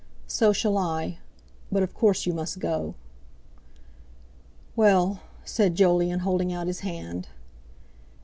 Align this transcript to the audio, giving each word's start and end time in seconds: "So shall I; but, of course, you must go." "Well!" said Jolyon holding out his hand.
"So 0.25 0.51
shall 0.51 0.79
I; 0.79 1.19
but, 1.71 1.83
of 1.83 1.93
course, 1.93 2.25
you 2.25 2.33
must 2.33 2.57
go." 2.57 2.95
"Well!" 4.75 5.21
said 5.45 5.75
Jolyon 5.75 6.21
holding 6.21 6.51
out 6.51 6.65
his 6.65 6.79
hand. 6.79 7.27